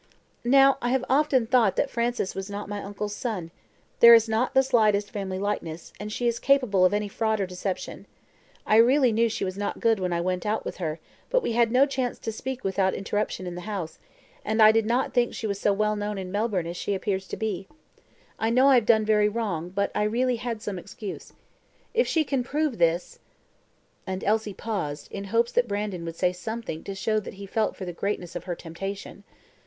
"Now, 0.43 0.79
I 0.81 0.89
have 0.89 1.05
often 1.07 1.45
thought 1.45 1.75
that 1.75 1.91
Francis 1.91 2.33
was 2.33 2.49
not 2.49 2.67
my 2.67 2.81
uncle's 2.83 3.13
son 3.15 3.51
there 3.99 4.15
is 4.15 4.27
not 4.27 4.55
the 4.55 4.63
slightest 4.63 5.11
family 5.11 5.37
likeness; 5.37 5.93
and 5.99 6.11
she 6.11 6.25
is 6.27 6.39
capable 6.39 6.83
of 6.83 6.91
any 6.91 7.07
fraud 7.07 7.39
or 7.39 7.45
deception. 7.45 8.07
I 8.65 8.77
really 8.77 9.11
knew 9.11 9.29
she 9.29 9.45
was 9.45 9.59
not 9.59 9.79
good 9.79 9.99
when 9.99 10.11
I 10.11 10.19
went 10.19 10.43
out 10.43 10.65
with 10.65 10.77
her, 10.77 10.99
but 11.29 11.43
we 11.43 11.51
had 11.51 11.71
no 11.71 11.85
chance 11.85 12.17
to 12.17 12.31
speak 12.31 12.63
without 12.63 12.95
interruption 12.95 13.45
in 13.45 13.53
the 13.53 13.61
house, 13.69 13.99
and 14.43 14.59
I 14.59 14.71
did 14.71 14.87
not 14.87 15.13
think 15.13 15.35
she 15.35 15.45
was 15.45 15.59
so 15.59 15.71
well 15.71 15.95
known 15.95 16.17
in 16.17 16.31
Melbourne 16.31 16.65
as 16.65 16.77
she 16.77 16.95
appears 16.95 17.27
to 17.27 17.37
be. 17.37 17.67
I 18.39 18.49
know 18.49 18.69
I 18.69 18.73
have 18.81 18.87
done 18.87 19.05
very 19.05 19.29
wrong, 19.29 19.69
but 19.69 19.91
I 19.93 20.01
really 20.01 20.37
had 20.37 20.63
some 20.63 20.79
excuse. 20.79 21.31
If 21.93 22.07
she 22.07 22.23
can 22.23 22.43
prove 22.43 22.79
this" 22.79 23.19
and 24.07 24.23
Elsie 24.23 24.55
paused, 24.55 25.09
in 25.11 25.25
hopes 25.25 25.51
that 25.51 25.67
Brandon 25.67 26.03
would 26.05 26.15
say 26.15 26.33
something 26.33 26.83
to 26.85 26.95
show 26.95 27.19
that 27.19 27.35
he 27.35 27.45
felt 27.45 27.75
for 27.75 27.85
the 27.85 27.93
greatness 27.93 28.35
of 28.35 28.45
her 28.45 28.55
temptation. 28.55 29.23